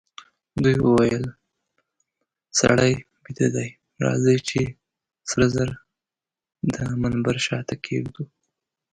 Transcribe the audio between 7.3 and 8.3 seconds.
شاته کښېږدو.